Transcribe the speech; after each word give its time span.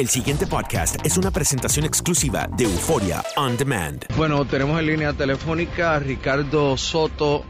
El 0.00 0.08
siguiente 0.08 0.46
podcast 0.46 1.04
es 1.04 1.18
una 1.18 1.30
presentación 1.30 1.84
exclusiva 1.84 2.46
de 2.56 2.64
Euforia 2.64 3.20
On 3.36 3.54
Demand. 3.58 4.06
Bueno, 4.16 4.46
tenemos 4.46 4.80
en 4.80 4.86
línea 4.86 5.12
telefónica 5.12 5.94
a 5.94 5.98
Ricardo 5.98 6.74
Soto. 6.78 7.44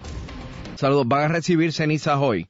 Saludos, 0.74 1.06
¿van 1.06 1.22
a 1.26 1.28
recibir 1.28 1.72
cenizas 1.72 2.16
hoy? 2.18 2.48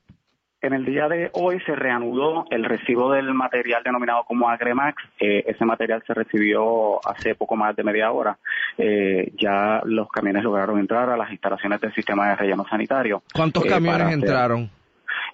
En 0.62 0.72
el 0.72 0.86
día 0.86 1.06
de 1.06 1.28
hoy 1.34 1.60
se 1.66 1.74
reanudó 1.76 2.46
el 2.50 2.64
recibo 2.64 3.12
del 3.12 3.34
material 3.34 3.82
denominado 3.84 4.24
como 4.24 4.48
Agremax. 4.48 4.96
Eh, 5.21 5.44
ese 5.46 5.67
material 5.67 6.03
se 6.06 6.14
recibió 6.14 6.98
hace 7.06 7.35
poco 7.35 7.56
más 7.56 7.76
de 7.76 7.85
media 7.85 8.10
hora. 8.10 8.38
Eh, 8.78 9.35
ya 9.38 9.82
los 9.85 10.08
camiones 10.08 10.42
lograron 10.44 10.78
entrar 10.78 11.10
a 11.10 11.17
las 11.19 11.30
instalaciones 11.30 11.78
del 11.78 11.92
sistema 11.94 12.30
de 12.30 12.37
relleno 12.37 12.64
sanitario. 12.71 13.22
¿Cuántos 13.35 13.67
eh, 13.67 13.69
camiones 13.69 14.06
hacer- 14.06 14.14
entraron? 14.14 14.71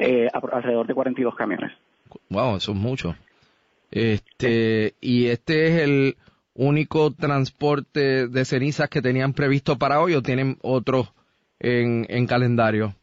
eh, 0.00 0.28
alrededor 0.32 0.88
de 0.88 0.94
42 0.94 1.36
camiones. 1.36 1.70
Wow, 2.30 2.56
eso 2.56 2.72
es 2.72 2.76
mucho. 2.78 3.14
Este, 3.90 4.94
y 5.00 5.26
este 5.26 5.66
es 5.66 5.82
el 5.82 6.16
único 6.54 7.12
transporte 7.12 8.28
de 8.28 8.44
cenizas 8.44 8.88
que 8.88 9.02
tenían 9.02 9.32
previsto 9.32 9.78
para 9.78 10.00
hoy 10.00 10.14
o 10.14 10.22
tienen 10.22 10.56
otros 10.62 11.12
en, 11.58 12.06
en 12.08 12.26
calendario. 12.26 12.94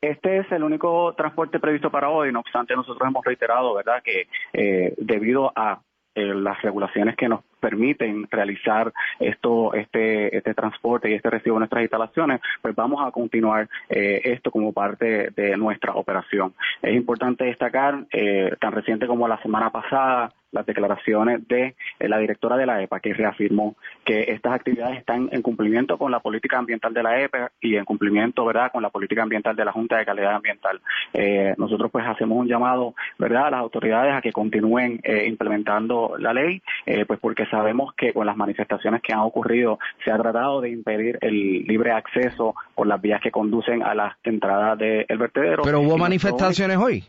Este 0.00 0.38
es 0.38 0.52
el 0.52 0.62
único 0.62 1.14
transporte 1.14 1.58
previsto 1.58 1.90
para 1.90 2.10
hoy, 2.10 2.30
no 2.30 2.40
obstante 2.40 2.76
nosotros 2.76 3.08
hemos 3.08 3.24
reiterado, 3.24 3.74
¿verdad?, 3.74 4.02
que 4.04 4.26
eh, 4.52 4.94
debido 4.98 5.50
a 5.56 5.80
eh, 6.14 6.34
las 6.34 6.60
regulaciones 6.62 7.16
que 7.16 7.28
nos 7.28 7.40
permiten 7.60 8.26
realizar 8.30 8.92
esto, 9.18 9.72
este, 9.74 10.36
este 10.36 10.54
transporte 10.54 11.10
y 11.10 11.14
este 11.14 11.30
recibo 11.30 11.56
en 11.56 11.60
nuestras 11.60 11.82
instalaciones, 11.82 12.40
pues 12.60 12.74
vamos 12.74 13.06
a 13.06 13.10
continuar 13.10 13.68
eh, 13.88 14.20
esto 14.24 14.50
como 14.50 14.72
parte 14.72 15.30
de 15.30 15.56
nuestra 15.56 15.94
operación. 15.94 16.54
Es 16.82 16.94
importante 16.94 17.44
destacar, 17.44 18.04
eh, 18.12 18.54
tan 18.60 18.72
reciente 18.72 19.06
como 19.06 19.26
la 19.26 19.40
semana 19.42 19.70
pasada, 19.70 20.32
las 20.54 20.64
declaraciones 20.64 21.46
de 21.48 21.74
eh, 21.98 22.08
la 22.08 22.18
directora 22.18 22.56
de 22.56 22.66
la 22.66 22.82
EPA, 22.82 23.00
que 23.00 23.12
reafirmó 23.12 23.76
que 24.04 24.22
estas 24.28 24.54
actividades 24.54 24.98
están 24.98 25.28
en 25.32 25.42
cumplimiento 25.42 25.98
con 25.98 26.10
la 26.10 26.20
política 26.20 26.58
ambiental 26.58 26.94
de 26.94 27.02
la 27.02 27.20
EPA 27.20 27.50
y 27.60 27.76
en 27.76 27.84
cumplimiento, 27.84 28.44
¿verdad?, 28.44 28.70
con 28.72 28.82
la 28.82 28.90
política 28.90 29.22
ambiental 29.22 29.56
de 29.56 29.64
la 29.64 29.72
Junta 29.72 29.98
de 29.98 30.06
Calidad 30.06 30.36
Ambiental. 30.36 30.80
Eh, 31.12 31.54
nosotros 31.58 31.90
pues 31.90 32.06
hacemos 32.06 32.38
un 32.38 32.48
llamado, 32.48 32.94
¿verdad?, 33.18 33.48
a 33.48 33.50
las 33.50 33.60
autoridades 33.60 34.14
a 34.14 34.20
que 34.20 34.32
continúen 34.32 35.00
eh, 35.02 35.26
implementando 35.26 36.14
la 36.18 36.32
ley, 36.32 36.62
eh, 36.86 37.04
pues 37.04 37.18
porque 37.20 37.46
sabemos 37.46 37.94
que 37.94 38.12
con 38.12 38.26
las 38.26 38.36
manifestaciones 38.36 39.02
que 39.02 39.12
han 39.12 39.20
ocurrido 39.20 39.78
se 40.04 40.10
ha 40.10 40.18
tratado 40.18 40.60
de 40.60 40.70
impedir 40.70 41.18
el 41.20 41.64
libre 41.64 41.92
acceso 41.92 42.54
por 42.74 42.86
las 42.86 43.00
vías 43.00 43.20
que 43.20 43.30
conducen 43.30 43.82
a 43.82 43.94
las 43.94 44.14
entradas 44.22 44.78
del 44.78 45.18
vertedero. 45.18 45.62
Pero 45.64 45.80
hubo 45.80 45.98
manifestaciones 45.98 46.76
hoy. 46.76 47.04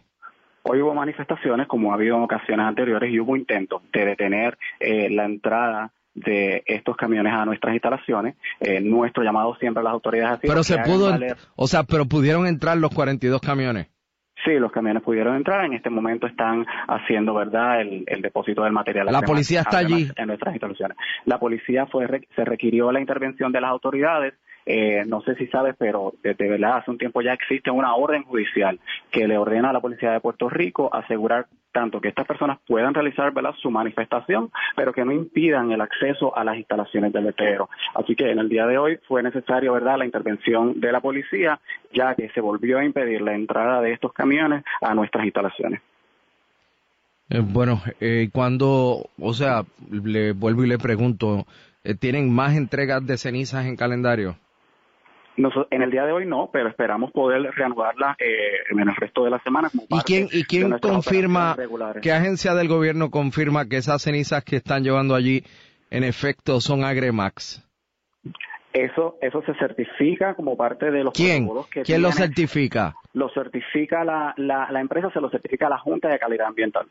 Hoy 0.68 0.82
hubo 0.82 0.94
manifestaciones, 0.96 1.68
como 1.68 1.92
ha 1.92 1.96
habido 1.96 2.16
en 2.18 2.24
ocasiones 2.24 2.66
anteriores, 2.66 3.12
y 3.14 3.20
hubo 3.20 3.36
intentos 3.38 3.82
de 3.94 4.06
detener 4.06 4.58
eh, 4.80 5.10
la 5.12 5.26
entrada 5.26 5.92
de 6.16 6.64
estos 6.66 6.96
camiones 6.98 7.34
a 7.34 7.46
nuestras 7.46 7.74
instalaciones. 7.74 8.36
Eh, 8.60 8.82
nuestro 8.82 9.22
llamado 9.24 9.56
siempre 9.58 9.82
a 9.82 9.84
las 9.84 9.94
autoridades 9.94 10.38
ha 10.38 10.42
sido 10.42 10.54
Pero 10.54 10.64
se 10.64 10.78
pudo, 10.80 11.12
valer- 11.12 11.36
o 11.56 11.68
sea, 11.68 11.84
pero 11.84 12.06
pudieron 12.06 12.48
entrar 12.48 12.78
los 12.78 12.90
42 12.94 13.42
camiones. 13.42 13.88
Sí, 14.44 14.54
los 14.60 14.72
camiones 14.72 15.02
pudieron 15.04 15.36
entrar. 15.36 15.66
En 15.66 15.74
este 15.74 15.90
momento 15.90 16.28
están 16.28 16.66
haciendo, 16.88 17.34
¿verdad?, 17.34 17.82
el, 17.82 18.04
el 18.08 18.22
depósito 18.22 18.64
del 18.64 18.74
material. 18.74 19.08
La 19.12 19.22
policía 19.22 19.62
está 19.62 19.78
allí. 19.80 20.10
En 20.16 20.28
nuestras 20.28 20.54
instalaciones. 20.54 20.98
La 21.26 21.38
policía 21.40 21.86
fue, 21.88 22.08
se 22.36 22.46
requirió 22.46 22.92
la 22.92 23.00
intervención 23.00 23.52
de 23.52 23.62
las 23.62 23.72
autoridades. 23.72 24.34
Eh, 24.66 25.04
no 25.06 25.22
sé 25.22 25.36
si 25.36 25.48
sabes, 25.48 25.76
pero 25.78 26.14
desde 26.24 26.50
verdad 26.50 26.78
hace 26.78 26.92
un 26.92 26.98
tiempo 26.98 27.22
ya 27.22 27.34
existe 27.34 27.70
una 27.70 27.96
orden 27.96 28.24
judicial 28.24 28.80
que 29.12 29.28
le 29.28 29.38
ordena 29.38 29.70
a 29.70 29.74
la 29.74 29.80
policía 29.80 30.12
de 30.12 30.20
Puerto 30.20 30.50
Rico 30.50 30.90
asegurar 30.94 31.48
tanto 31.72 32.00
que 32.00 32.08
estas 32.08 32.26
personas 32.26 32.58
puedan 32.66 32.94
realizar 32.94 33.34
¿verdad? 33.34 33.54
su 33.62 33.70
manifestación, 33.70 34.50
pero 34.78 34.94
que 34.94 35.04
no 35.04 35.12
impidan 35.12 35.72
el 35.72 35.82
acceso 35.82 36.36
a 36.36 36.46
las 36.46 36.56
instalaciones 36.56 37.12
del 37.12 37.26
vertedero. 37.26 37.70
Así 37.94 38.16
que 38.16 38.32
en 38.32 38.40
el 38.40 38.48
día 38.48 38.66
de 38.66 38.78
hoy 38.78 38.98
fue 39.08 39.22
necesario 39.22 39.74
verdad 39.74 39.98
la 39.98 40.06
intervención 40.06 40.80
de 40.80 40.92
la 40.94 41.02
policía, 41.02 41.60
ya 41.94 42.16
que 42.16 42.30
se 42.30 42.40
volvió 42.40 42.80
a 42.80 42.86
impedir 42.86 43.22
la 43.22 43.36
entrada 43.36 43.82
de 43.82 43.92
estos 43.92 44.14
camiones 44.14 44.64
a 44.82 44.96
nuestras 44.96 45.26
instalaciones. 45.26 45.82
Eh, 47.30 47.42
bueno, 47.44 47.82
eh, 48.00 48.30
cuando, 48.32 49.10
o 49.20 49.34
sea, 49.34 49.64
le 49.92 50.32
vuelvo 50.32 50.64
y 50.64 50.68
le 50.70 50.78
pregunto, 50.78 51.46
eh, 51.84 51.96
¿tienen 51.96 52.34
más 52.34 52.56
entregas 52.56 53.06
de 53.06 53.18
cenizas 53.18 53.66
en 53.66 53.76
calendario? 53.76 54.38
En 55.38 55.82
el 55.82 55.92
día 55.92 56.06
de 56.06 56.14
hoy 56.14 56.26
no, 56.26 56.50
pero 56.52 56.70
esperamos 56.70 57.12
poder 57.12 57.42
reanudarla 57.56 58.16
eh, 58.20 58.60
en 58.70 58.80
el 58.80 58.96
resto 58.96 59.26
de 59.26 59.32
la 59.32 59.40
semana. 59.40 59.70
como 59.70 59.86
¿Y 59.90 60.04
quién, 60.04 60.30
y 60.32 60.44
quién 60.46 60.78
confirma, 60.80 61.58
qué 62.02 62.12
agencia 62.12 62.54
del 62.54 62.68
gobierno 62.68 63.10
confirma 63.10 63.66
que 63.66 63.78
esas 63.78 64.02
cenizas 64.02 64.44
que 64.44 64.56
están 64.58 64.84
llevando 64.84 65.14
allí 65.14 65.44
en 65.92 66.04
efecto 66.04 66.62
son 66.62 66.84
Agremax? 66.84 67.62
Eso, 68.72 69.18
eso 69.22 69.42
se 69.46 69.54
certifica 69.56 70.36
como 70.36 70.58
parte 70.58 70.92
de 70.92 71.04
los 71.04 71.14
¿Quién? 71.14 71.46
protocolos 71.46 71.68
que 71.68 71.82
¿Quién 71.84 72.02
lo 72.02 72.12
certifica? 72.12 72.96
Lo 73.14 73.30
certifica 73.30 74.04
la, 74.04 74.34
la, 74.36 74.70
la 74.70 74.82
empresa, 74.82 75.10
se 75.12 75.22
lo 75.22 75.30
certifica 75.30 75.70
la 75.70 75.78
Junta 75.78 76.10
de 76.10 76.20
Calidad 76.20 76.48
Ambiental. 76.48 76.86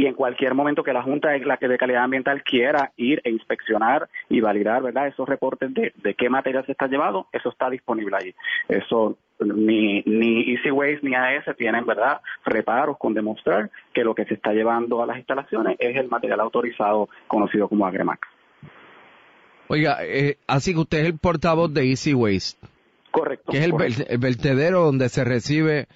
Y 0.00 0.06
en 0.06 0.14
cualquier 0.14 0.54
momento 0.54 0.82
que 0.82 0.94
la 0.94 1.02
Junta 1.02 1.28
de, 1.28 1.40
la, 1.40 1.58
de 1.60 1.76
Calidad 1.76 2.04
Ambiental 2.04 2.42
quiera 2.42 2.90
ir 2.96 3.20
e 3.22 3.28
inspeccionar 3.28 4.08
y 4.30 4.40
validar, 4.40 4.82
¿verdad? 4.82 5.08
Esos 5.08 5.28
reportes 5.28 5.74
de, 5.74 5.92
de 5.94 6.14
qué 6.14 6.30
material 6.30 6.64
se 6.64 6.72
está 6.72 6.86
llevando, 6.86 7.26
eso 7.32 7.50
está 7.50 7.68
disponible 7.68 8.16
allí. 8.16 8.34
Eso 8.66 9.18
ni, 9.40 10.00
ni 10.06 10.54
Easy 10.54 10.70
Waste 10.70 11.00
ni 11.02 11.14
AS 11.14 11.44
tienen, 11.58 11.84
¿verdad? 11.84 12.22
Reparos 12.46 12.96
con 12.96 13.12
demostrar 13.12 13.70
que 13.92 14.02
lo 14.02 14.14
que 14.14 14.24
se 14.24 14.32
está 14.32 14.54
llevando 14.54 15.02
a 15.02 15.06
las 15.06 15.18
instalaciones 15.18 15.76
es 15.78 15.94
el 15.94 16.08
material 16.08 16.40
autorizado 16.40 17.10
conocido 17.26 17.68
como 17.68 17.84
Agremax. 17.84 18.26
Oiga, 19.68 19.98
eh, 20.00 20.38
así 20.46 20.72
que 20.72 20.80
usted 20.80 20.98
es 21.00 21.06
el 21.08 21.18
portavoz 21.18 21.74
de 21.74 21.90
Easy 21.90 22.14
Waste, 22.14 22.58
Correcto. 23.10 23.52
que 23.52 23.58
es 23.58 23.64
el, 23.66 23.72
correcto. 23.72 24.04
el 24.08 24.16
vertedero 24.16 24.80
donde 24.80 25.10
se 25.10 25.24
recibe, 25.24 25.88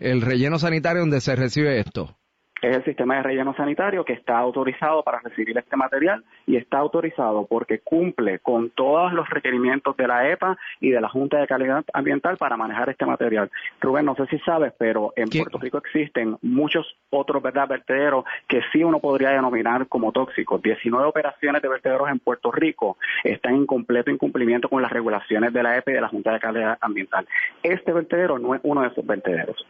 el 0.00 0.22
relleno 0.22 0.58
sanitario 0.58 1.00
donde 1.00 1.20
se 1.20 1.36
recibe 1.36 1.78
esto. 1.78 2.16
Es 2.62 2.76
el 2.76 2.84
sistema 2.84 3.16
de 3.16 3.22
relleno 3.22 3.54
sanitario 3.54 4.04
que 4.04 4.12
está 4.12 4.38
autorizado 4.38 5.02
para 5.02 5.20
recibir 5.20 5.56
este 5.56 5.76
material 5.76 6.24
y 6.46 6.56
está 6.56 6.78
autorizado 6.78 7.46
porque 7.46 7.80
cumple 7.80 8.38
con 8.40 8.70
todos 8.70 9.12
los 9.12 9.28
requerimientos 9.30 9.96
de 9.96 10.06
la 10.06 10.30
EPA 10.30 10.58
y 10.80 10.90
de 10.90 11.00
la 11.00 11.08
Junta 11.08 11.38
de 11.38 11.46
Calidad 11.46 11.84
Ambiental 11.92 12.36
para 12.36 12.56
manejar 12.56 12.90
este 12.90 13.06
material. 13.06 13.50
Rubén, 13.80 14.04
no 14.04 14.14
sé 14.14 14.26
si 14.26 14.38
sabes, 14.40 14.72
pero 14.78 15.12
en 15.16 15.28
¿Qué? 15.28 15.38
Puerto 15.38 15.58
Rico 15.58 15.78
existen 15.78 16.36
muchos 16.42 16.96
otros 17.10 17.42
¿verdad? 17.42 17.68
vertederos 17.68 18.24
que 18.46 18.60
sí 18.72 18.84
uno 18.84 19.00
podría 19.00 19.30
denominar 19.30 19.86
como 19.88 20.12
tóxicos. 20.12 20.62
19 20.62 21.06
operaciones 21.06 21.62
de 21.62 21.68
vertederos 21.68 22.08
en 22.08 22.18
Puerto 22.18 22.52
Rico 22.52 22.98
están 23.24 23.54
en 23.54 23.66
completo 23.66 24.10
incumplimiento 24.10 24.68
con 24.68 24.82
las 24.82 24.92
regulaciones 24.92 25.52
de 25.52 25.62
la 25.62 25.76
EPA 25.76 25.90
y 25.92 25.94
de 25.94 26.00
la 26.00 26.08
Junta 26.08 26.32
de 26.32 26.40
Calidad 26.40 26.78
Ambiental. 26.80 27.26
Este 27.62 27.92
vertedero 27.92 28.38
no 28.38 28.54
es 28.54 28.60
uno 28.64 28.82
de 28.82 28.88
esos 28.88 29.06
vertederos. 29.06 29.64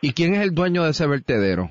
¿Y 0.00 0.12
quién 0.12 0.34
es 0.34 0.42
el 0.42 0.54
dueño 0.54 0.84
de 0.84 0.90
ese 0.90 1.06
vertedero? 1.06 1.70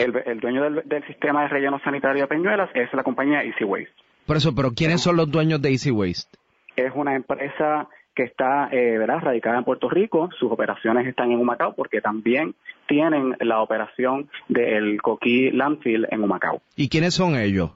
El, 0.00 0.22
el 0.26 0.40
dueño 0.40 0.62
del, 0.62 0.82
del 0.84 1.06
sistema 1.06 1.42
de 1.42 1.48
relleno 1.48 1.80
sanitario 1.84 2.22
de 2.22 2.28
Peñuelas 2.28 2.70
es 2.74 2.92
la 2.94 3.02
compañía 3.02 3.42
Easy 3.42 3.64
Waste. 3.64 3.92
Por 4.26 4.36
eso, 4.36 4.54
pero 4.54 4.72
¿quiénes 4.72 5.00
son 5.00 5.16
los 5.16 5.30
dueños 5.30 5.60
de 5.60 5.70
Easy 5.70 5.90
Waste? 5.90 6.38
Es 6.76 6.92
una 6.94 7.14
empresa 7.14 7.88
que 8.14 8.24
está 8.24 8.68
eh, 8.72 8.98
¿verdad? 8.98 9.20
radicada 9.20 9.58
en 9.58 9.64
Puerto 9.64 9.88
Rico, 9.88 10.30
sus 10.38 10.50
operaciones 10.50 11.06
están 11.06 11.30
en 11.30 11.38
Humacao 11.38 11.74
porque 11.74 12.00
también 12.00 12.54
tienen 12.86 13.36
la 13.40 13.60
operación 13.62 14.28
del 14.48 15.00
Coquí 15.00 15.50
Landfill 15.50 16.06
en 16.10 16.22
Humacao. 16.22 16.60
¿Y 16.76 16.88
quiénes 16.88 17.14
son 17.14 17.36
ellos? 17.36 17.70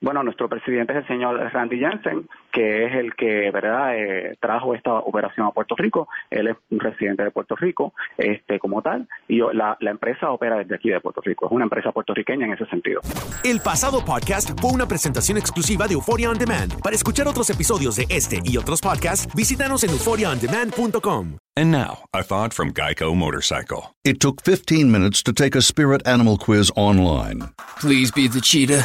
Bueno, 0.00 0.22
nuestro 0.22 0.48
presidente 0.48 0.92
es 0.92 1.00
el 1.00 1.06
señor 1.08 1.38
Randy 1.52 1.78
Jensen, 1.78 2.28
que 2.52 2.86
es 2.86 2.94
el 2.94 3.14
que, 3.14 3.50
¿verdad?, 3.50 3.96
eh, 3.96 4.36
trajo 4.40 4.74
esta 4.74 4.94
operación 4.94 5.46
a 5.46 5.50
Puerto 5.50 5.74
Rico. 5.76 6.08
Él 6.30 6.48
es 6.48 6.56
un 6.70 6.78
residente 6.78 7.24
de 7.24 7.30
Puerto 7.30 7.56
Rico, 7.56 7.94
este, 8.16 8.58
como 8.58 8.80
tal, 8.80 9.08
y 9.26 9.40
la, 9.52 9.76
la 9.80 9.90
empresa 9.90 10.30
opera 10.30 10.58
desde 10.58 10.76
aquí 10.76 10.90
de 10.90 11.00
Puerto 11.00 11.20
Rico. 11.20 11.46
Es 11.46 11.52
una 11.52 11.64
empresa 11.64 11.90
puertorriqueña 11.92 12.46
en 12.46 12.52
ese 12.52 12.66
sentido. 12.66 13.00
El 13.44 13.60
pasado 13.60 14.04
podcast 14.04 14.58
fue 14.60 14.70
una 14.72 14.86
presentación 14.86 15.36
exclusiva 15.36 15.86
de 15.88 15.94
Euphoria 15.94 16.30
On 16.30 16.38
Demand. 16.38 16.80
Para 16.82 16.94
escuchar 16.94 17.26
otros 17.26 17.50
episodios 17.50 17.96
de 17.96 18.06
este 18.08 18.40
y 18.44 18.56
otros 18.56 18.80
podcasts, 18.80 19.34
visítanos 19.34 19.82
en 19.84 19.90
euphoriaondemand.com. 19.90 21.38
And 21.56 21.72
now, 21.72 22.04
a 22.14 22.22
thought 22.22 22.54
from 22.54 22.72
Geico 22.72 23.16
Motorcycle. 23.16 23.96
It 24.04 24.20
took 24.20 24.40
15 24.42 24.92
minutes 24.92 25.24
to 25.24 25.32
take 25.32 25.56
a 25.56 25.60
spirit 25.60 26.06
animal 26.06 26.38
quiz 26.38 26.70
online 26.76 27.18
Please 27.80 28.10
be 28.10 28.26
the 28.26 28.40
cheetah. 28.40 28.84